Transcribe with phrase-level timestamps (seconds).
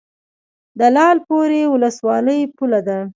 [0.79, 2.97] د لعل پورې ولسوالۍ پوله ده